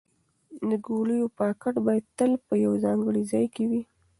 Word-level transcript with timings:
د 0.69 0.71
ګولیو 0.85 1.27
پاکټ 1.37 1.75
باید 1.85 2.05
تل 2.17 2.31
په 2.47 2.53
یو 2.65 2.73
ځانګړي 2.83 3.23
ځای 3.31 3.45
کې 3.55 3.63
وي. 3.69 3.81